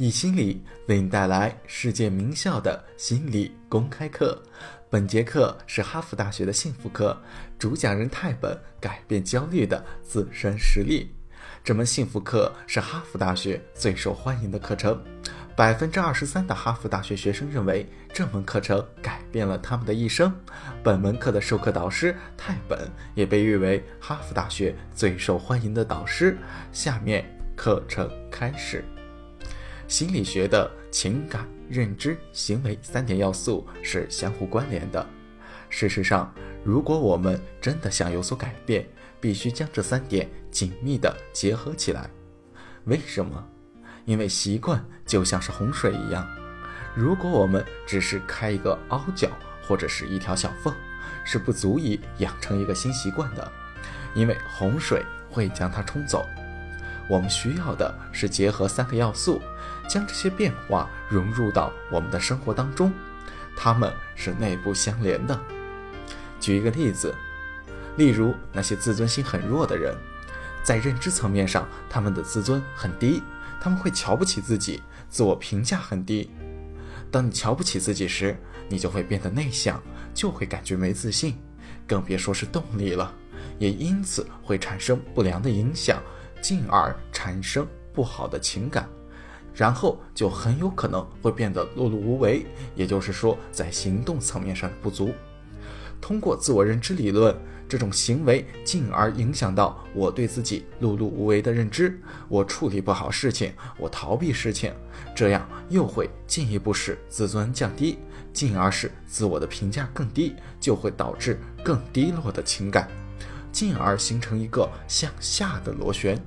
[0.00, 4.42] 易心理为你带来世界名校的心理公开课。
[4.88, 7.14] 本节课是哈佛大学的幸福课，
[7.58, 11.14] 主讲人泰本改变焦虑的自身实例。
[11.62, 14.98] 这门幸福课是哈佛大学最受欢迎的课程，
[15.54, 20.34] 百分之二十三的哈佛大学学生认为这门课程改变了他们的一生。
[20.82, 26.38] 本门课的授课导师泰本也被誉为哈佛大学最受欢迎的导师。
[26.72, 27.22] 下面
[27.54, 28.82] 课程开始。
[29.90, 35.04] 心理学的情感、认知、行为三点要素是相互关联的。
[35.68, 36.32] 事实上，
[36.62, 38.86] 如果我们真的想有所改变，
[39.20, 42.08] 必须将这三点紧密地结合起来。
[42.84, 43.44] 为什么？
[44.04, 46.24] 因为习惯就像是洪水一样，
[46.94, 49.28] 如果我们只是开一个凹角
[49.66, 50.72] 或者是一条小缝，
[51.24, 53.52] 是不足以养成一个新习惯的，
[54.14, 56.24] 因为洪水会将它冲走。
[57.08, 59.42] 我们需要的是结合三个要素。
[59.90, 62.92] 将这些变化融入到我们的生活当中，
[63.56, 65.38] 它们是内部相连的。
[66.38, 67.12] 举一个例子，
[67.96, 69.92] 例如那些自尊心很弱的人，
[70.62, 73.20] 在认知层面上，他们的自尊很低，
[73.60, 76.30] 他们会瞧不起自己，自我评价很低。
[77.10, 78.36] 当你瞧不起自己时，
[78.68, 79.82] 你就会变得内向，
[80.14, 81.36] 就会感觉没自信，
[81.84, 83.12] 更别说是动力了，
[83.58, 86.00] 也因此会产生不良的影响，
[86.40, 88.88] 进而产生不好的情感。
[89.60, 95.12] 然后就很有可能会变得碌碌无为，也就是说，在行动层面上的不足。
[96.00, 97.36] 通过自我认知理论，
[97.68, 104.72] 这种行为进而影响到我对自己碌碌无为的认知，我处理不好事情，我逃避事情，
[105.14, 107.98] 这样又会进一步使自尊降低，
[108.32, 112.88] 进而使自我的评价更低，就会导致更低落的情感，
[113.52, 116.18] 进而形成一个向下的螺旋，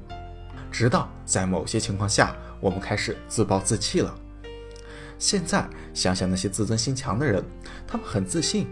[0.71, 2.35] 直到在某些情况下。
[2.63, 4.15] 我们开始自暴自弃了。
[5.19, 7.43] 现在想想那些自尊心强的人，
[7.85, 8.67] 他们很自信，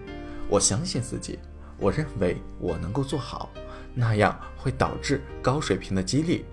[0.48, 1.38] 我相信自己，
[1.78, 3.52] 我认为我能够做好，
[3.94, 6.46] 那样会导致高水平的激励。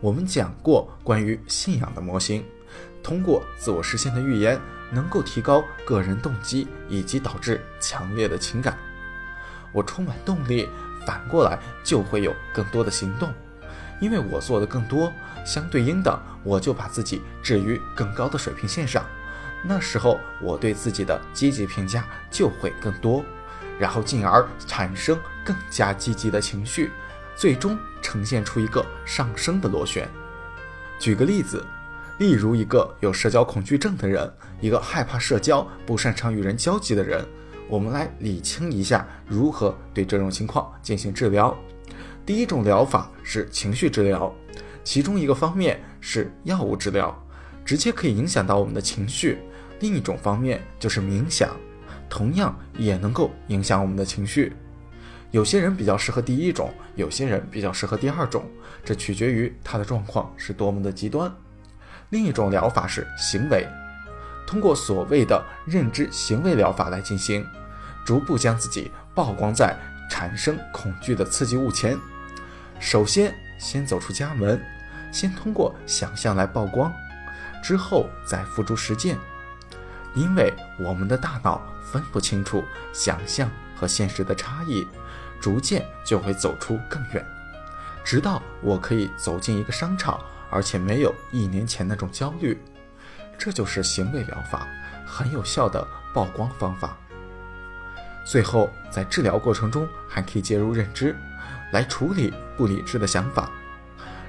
[0.00, 2.44] 我们讲过关于信仰的模型，
[3.04, 8.76] 通过自我实现的预言，能够提高个人动机以及导致强烈的情感。
[9.72, 10.68] 我充满动力，
[11.06, 13.32] 反过来就会有更多的行动。
[14.00, 15.12] 因为我做的更多，
[15.44, 19.04] 相对应的，我就把自己置于更高的水平线上，
[19.64, 23.24] 那时候我对自己的积极评价就会更多，
[23.78, 26.90] 然后进而产生更加积极的情绪，
[27.34, 30.08] 最终呈现出一个上升的螺旋。
[30.98, 31.64] 举个例子，
[32.18, 37.24] 例如一个有社交恐惧症的人，一个害怕社交、不擅长与人交际的人，
[37.68, 41.56] 我们来理清一下如何对这种情况进行治疗。
[42.28, 44.30] 第一种疗法是情绪治疗，
[44.84, 47.18] 其中一个方面是药物治疗，
[47.64, 49.38] 直接可以影响到我们的情绪；
[49.80, 51.56] 另一种方面就是冥想，
[52.06, 54.52] 同样也能够影响我们的情绪。
[55.30, 58.44] 有些人比较适合第一种，有些人比较适合第二种，
[58.84, 61.34] 这取决于他的状况是多么的极端。
[62.10, 63.66] 另一种疗法是行为，
[64.46, 67.42] 通过所谓的认知行为疗法来进行，
[68.04, 69.74] 逐步将自己曝光在
[70.10, 71.98] 产生恐惧的刺激物前。
[72.80, 74.60] 首先，先走出家门，
[75.10, 76.92] 先通过想象来曝光，
[77.62, 79.18] 之后再付诸实践。
[80.14, 84.86] 因为我们的大脑分不清楚想象和现实的差异，
[85.40, 87.24] 逐渐就会走出更远，
[88.04, 90.18] 直到我可以走进一个商场，
[90.50, 92.60] 而且没有一年前那种焦虑。
[93.36, 94.66] 这就是行为疗法，
[95.06, 96.96] 很有效的曝光方法。
[98.24, 101.14] 最后，在治疗过程中还可以介入认知。
[101.72, 103.50] 来处理不理智的想法。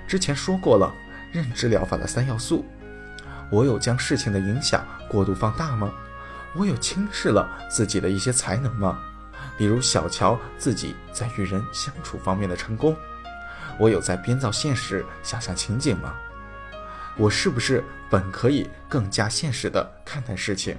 [0.07, 0.93] 之前说过了，
[1.31, 2.65] 认知疗法的三要素。
[3.51, 5.91] 我有将事情的影响过度放大吗？
[6.55, 8.99] 我有轻视了自己的一些才能吗？
[9.57, 12.95] 比如小瞧自己在与人相处方面的成功。
[13.77, 16.13] 我有在编造现实、想象情景吗？
[17.17, 20.77] 我是不是本可以更加现实的看待事情？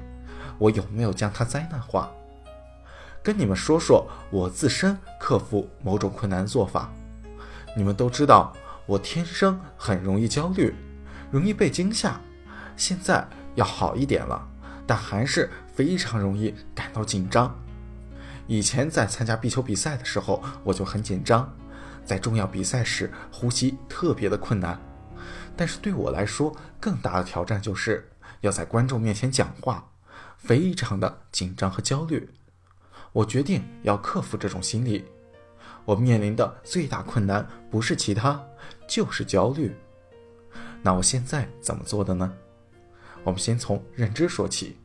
[0.58, 2.10] 我有没有将它灾难化？
[3.22, 6.90] 跟你们说说我自身克服某种困难的做法。
[7.76, 8.52] 你们都知道，
[8.86, 10.74] 我天生很容易焦虑，
[11.30, 12.20] 容易被惊吓。
[12.76, 14.48] 现在要好一点了，
[14.86, 17.54] 但还是非常容易感到紧张。
[18.46, 21.52] 以前在参加壁球比赛的时候，我就很紧张，
[22.04, 24.80] 在重要比赛时呼吸特别的困难。
[25.54, 29.86] 但是对我来说，更大的挑战就是要在观众面前讲话，
[30.36, 32.30] 非常的紧张和焦虑。
[33.12, 35.04] 我决定要克服这种心理。
[35.84, 38.40] 我面临的最大困难不是其他，
[38.86, 39.74] 就是焦虑。
[40.82, 42.32] 那我现在怎么做的呢？
[43.24, 44.76] 我们先从认知说起。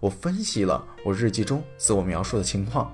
[0.00, 2.92] 我分析了我日记中自我描述的情况，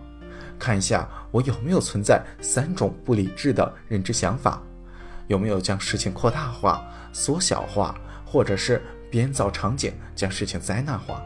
[0.58, 4.62] 看一下我有没有存在三种不理智的认知想法，
[5.26, 11.22] 有没有将事情扩大化、缩小化，或者是编造场景将事情灾难化。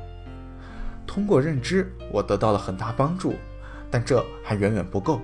[1.06, 3.34] 通过认知，我得到了很大帮助，
[3.90, 5.20] 但这还远远不够。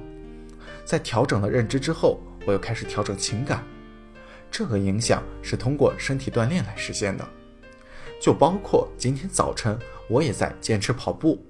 [0.85, 3.65] 在调整了认知之后，我又开始调整情感。
[4.50, 7.25] 这个影响是通过身体锻炼来实现的，
[8.21, 9.79] 就包括今天早晨
[10.09, 11.44] 我也在坚持跑步。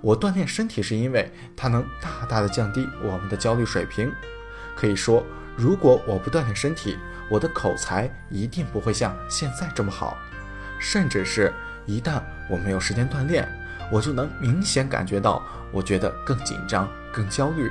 [0.00, 4.10] 我锻炼身体是因为它能大大的降低我们的焦虑水平。
[4.74, 5.22] 可以说，
[5.56, 6.96] 如果我不锻炼身体，
[7.30, 10.16] 我的口才一定不会像现在这么好。
[10.78, 11.52] 甚至是
[11.84, 13.46] 一旦我没有时间锻炼，
[13.90, 15.42] 我就能明显感觉到，
[15.72, 17.70] 我觉得更紧张、更焦虑。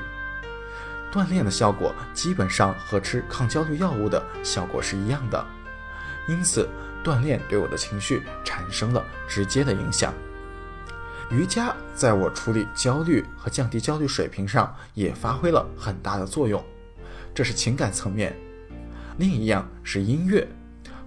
[1.12, 5.44] 锻炼的效果基本上和吃抗焦虑药物的效果是一样的，
[6.28, 6.70] 因此
[7.04, 10.14] 锻炼对我的情绪产生了直接的影响。
[11.32, 16.64] 瑜伽在我处理焦虑和降低焦虑水平上也发挥了很大的作用，
[17.34, 18.36] 这是情感层面。
[19.18, 20.48] 另一样是音乐，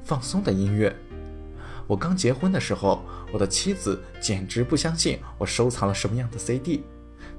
[0.04, 0.94] 放松的音乐。
[1.86, 6.84] 我刚结婚的时候，我的妻子简直不相信我收藏了什么样的 CD。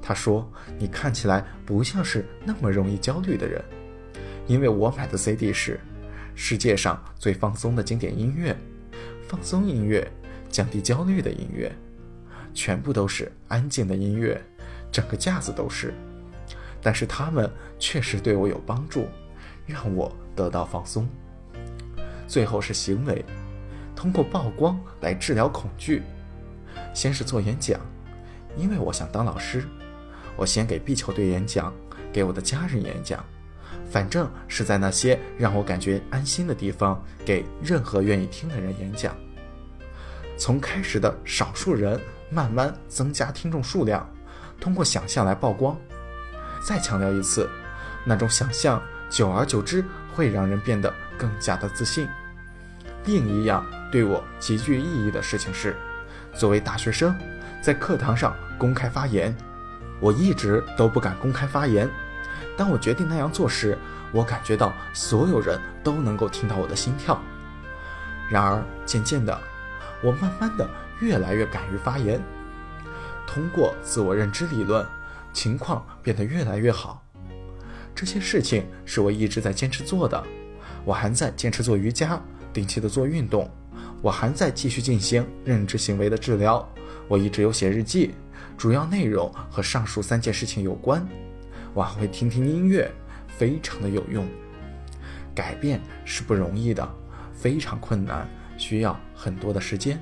[0.02, 3.64] 她说：“你看起来不像是那么容易焦虑的人，
[4.48, 5.80] 因为我买的 CD 是
[6.36, 8.58] 世界上最放松的经典音乐，
[9.28, 10.06] 放松音乐，
[10.50, 11.72] 降低焦虑的音乐，
[12.54, 14.42] 全部都是安静的音乐，
[14.92, 15.94] 整个架子都是。
[16.82, 17.50] 但是他们
[17.80, 19.08] 确实对我有帮助，
[19.66, 21.08] 让我得到放松。
[22.28, 23.24] 最后是行为，
[24.04, 26.04] 通过曝光来治疗恐惧。
[26.94, 27.80] 先是做演讲，
[28.58, 29.64] 因为我想当老师。”
[30.36, 31.74] 我先给壁球队演讲，
[32.12, 33.24] 给我的家人演讲，
[33.90, 39.16] 反正是在那些让我感觉安心的地方，给任何愿意听的人演讲。
[40.38, 41.98] 从开始的少数人，
[42.30, 44.06] 慢慢增加听众数量，
[44.60, 45.78] 通过想象来曝光。
[46.68, 47.50] 再强调一次，
[48.04, 52.06] 那种想象，久而久之会让人变得更加的自信。
[53.06, 55.76] 另一样对我极具意义的事情是，
[56.34, 57.16] 作为大学生，
[57.62, 59.38] 在课堂上公开发言。
[60.00, 61.88] 我一直都不敢公开发言，
[62.58, 63.78] 当我决定那样做时，
[64.12, 67.22] 我感觉到所有人都能够听到我的心跳。
[68.32, 69.40] 然而，渐渐的，
[70.02, 70.68] 我慢慢的
[71.00, 72.20] 越来越敢于发言。
[73.28, 74.84] 通过自我认知理论，
[75.32, 77.06] 情况变得越来越好。
[77.94, 80.24] 这些事情是我一直在坚持做的。
[80.84, 82.20] 我还在坚持做瑜伽，
[82.52, 83.48] 定期的做运动。
[84.04, 86.70] 我还在继续进行认知行为的治疗。
[87.08, 88.14] 我一直有写日记。
[88.58, 91.08] 主要内容和上述三件事情有关，
[91.74, 92.92] 我还会听听音乐，
[93.28, 94.28] 非常的有用。
[95.34, 96.88] 改变是不容易的，
[97.34, 98.28] 非常困难，
[98.58, 100.00] 需要很多的时间。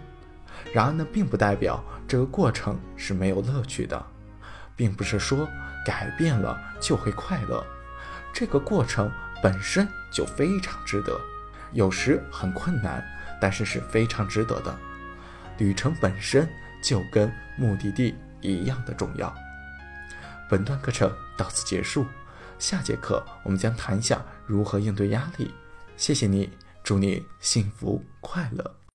[0.73, 4.03] 然而呢，并不代表这个过程是没有乐趣的，
[4.75, 5.47] 并不是说
[5.85, 7.63] 改变了就会快乐，
[8.33, 9.09] 这个过程
[9.43, 11.17] 本身就非常值得。
[11.71, 13.01] 有时很困难，
[13.41, 14.73] 但是是非常值得的。
[15.57, 16.47] 旅程本身
[16.81, 18.15] 就跟目的地。
[18.43, 19.31] 一样的重要。
[20.49, 22.07] 本段课程到此结束，
[22.57, 25.53] 下节课我们将谈一下如何应对压力。
[25.95, 26.49] 谢谢你，
[26.83, 28.80] 祝你幸福快乐。